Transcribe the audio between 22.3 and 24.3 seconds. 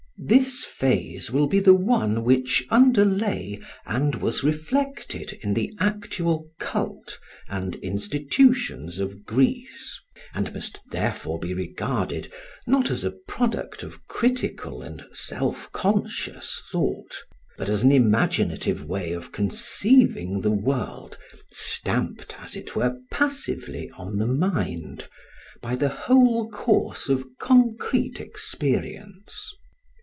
as it were passively on the